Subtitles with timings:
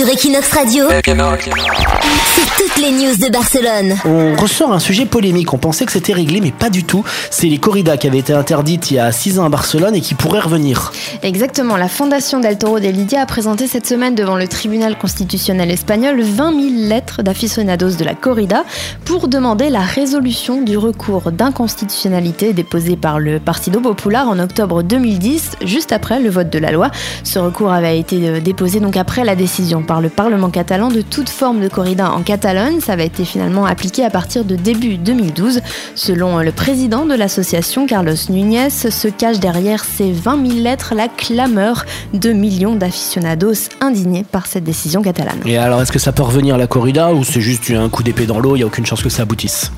[0.00, 3.96] Sur Equinox Radio, c'est toutes les news de Barcelone.
[4.06, 5.52] On ressort un sujet polémique.
[5.52, 7.04] On pensait que c'était réglé, mais pas du tout.
[7.30, 10.00] C'est les corridas qui avaient été interdites il y a 6 ans à Barcelone et
[10.00, 10.92] qui pourraient revenir.
[11.22, 15.70] Exactement, la Fondation del Toro de Lidia a présenté cette semaine devant le tribunal constitutionnel
[15.70, 18.64] espagnol 20 000 lettres d'aficionados de la corrida
[19.04, 25.56] pour demander la résolution du recours d'inconstitutionnalité déposé par le Partido Popular en octobre 2010,
[25.66, 26.90] juste après le vote de la loi.
[27.22, 31.00] Ce recours avait été euh, déposé donc après la décision par le Parlement catalan de
[31.00, 32.78] toute forme de corrida en Catalogne.
[32.78, 35.62] Ça avait été finalement appliqué à partir de début 2012.
[35.96, 41.08] Selon le président de l'association, Carlos Núñez, se cache derrière ces 20 000 lettres la
[41.08, 45.40] clameur de millions d'aficionados indignés par cette décision catalane.
[45.44, 48.04] Et alors, est-ce que ça peut revenir à la corrida ou c'est juste un coup
[48.04, 49.72] d'épée dans l'eau Il n'y a aucune chance que ça aboutisse?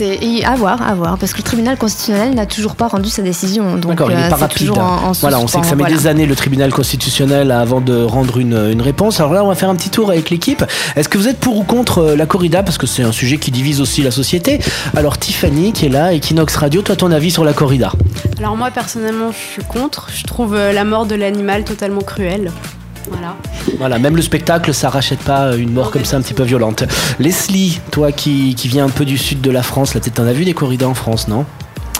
[0.00, 3.20] C'est à voir, à voir, parce que le tribunal constitutionnel n'a toujours pas rendu sa
[3.20, 3.76] décision.
[3.76, 4.70] D'accord, il n'est euh, pas rapide.
[4.70, 8.02] en, en voilà, on sait que ça met des années le tribunal constitutionnel avant de
[8.02, 9.20] rendre une, une réponse.
[9.20, 10.64] Alors là, on va faire un petit tour avec l'équipe.
[10.96, 12.62] Est-ce que vous êtes pour ou contre euh, la corrida?
[12.62, 14.60] Parce que c'est un sujet qui divise aussi la société.
[14.96, 17.92] Alors Tiffany, qui est là, Equinox Radio, toi, ton avis sur la corrida?
[18.38, 22.52] Alors moi personnellement je suis contre, je trouve euh, la mort de l'animal totalement cruelle.
[23.08, 23.36] Voilà.
[23.78, 26.84] Voilà, même le spectacle, ça rachète pas une mort comme ça un petit peu violente.
[27.18, 30.32] Leslie, toi qui, qui viens un peu du sud de la France, là, t'en as
[30.32, 31.46] vu des corridas en France, non?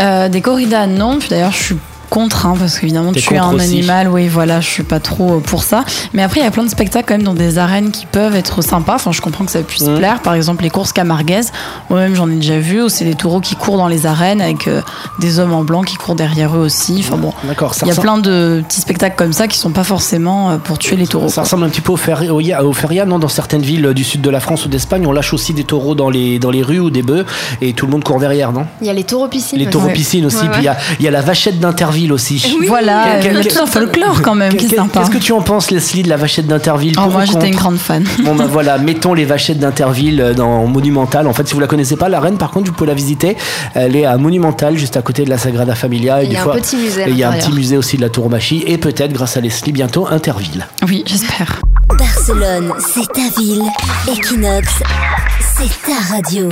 [0.00, 1.18] Euh, des corridas, non.
[1.18, 1.76] Puis d'ailleurs, je suis
[2.12, 3.64] contre, hein, parce qu'évidemment, tuer un aussi.
[3.64, 5.82] animal, oui, voilà, je suis pas trop euh, pour ça.
[6.12, 8.36] Mais après, il y a plein de spectacles quand même dans des arènes qui peuvent
[8.36, 8.96] être sympas.
[8.96, 10.20] Enfin, je comprends que ça puisse plaire.
[10.20, 11.52] Par exemple, les courses camarguaises.
[11.88, 12.82] Moi-même, j'en ai déjà vu.
[12.82, 14.82] où C'est des taureaux qui courent dans les arènes avec euh,
[15.20, 16.96] des hommes en blanc qui courent derrière eux aussi.
[17.00, 19.70] Enfin bon, D'accord, il y a ressemble- plein de petits spectacles comme ça qui sont
[19.70, 21.28] pas forcément euh, pour tuer les taureaux.
[21.28, 21.42] Ça quoi.
[21.44, 22.22] ressemble un petit peu au, fer-
[22.74, 25.54] feria, non Dans certaines villes du sud de la France ou d'Espagne, on lâche aussi
[25.54, 27.24] des taureaux dans les, dans les rues ou des bœufs
[27.62, 28.66] et tout le monde court derrière, non?
[28.82, 29.58] Il y a les taureaux piscines.
[29.58, 29.72] Les aussi.
[29.72, 31.58] taureaux piscines aussi, Ouais, puis il y a- il y, a la vachette
[32.08, 32.66] d'Interville aussi.
[32.68, 35.00] Voilà, Quel- quel- tout un folklore quand même qui est Qu'est- sympa.
[35.00, 37.54] Qu'est-ce que tu en penses, Leslie, de la vachette d'Interville Oh, pour moi, j'étais une
[37.56, 38.04] grande fan.
[38.24, 41.26] Bon bah voilà, mettons les vachettes d'Interville euh, dans Monumental.
[41.26, 43.36] En fait, si vous la connaissez pas, la reine, par contre, vous pouvez la visiter.
[43.74, 46.22] Elle est à Monumental, juste à côté de la Sagrada Familia.
[46.22, 48.02] Et Il y a un petit musée il y a un petit musée aussi de
[48.02, 48.64] la Tauromachie.
[48.66, 50.66] Et peut-être, grâce à Leslie, bientôt Interville.
[50.88, 51.60] Oui, j'espère.
[51.98, 53.62] Barcelone, c'est ta ville.
[54.08, 54.68] Equinox,
[55.56, 56.48] c'est ta radio.